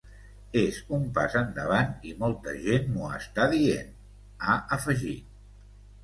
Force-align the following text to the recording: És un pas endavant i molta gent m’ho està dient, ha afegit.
És 0.59 0.77
un 0.97 1.03
pas 1.17 1.33
endavant 1.41 1.91
i 2.11 2.13
molta 2.23 2.53
gent 2.63 2.87
m’ho 2.93 3.09
està 3.17 3.45
dient, 3.51 3.91
ha 4.47 4.55
afegit. 4.79 5.29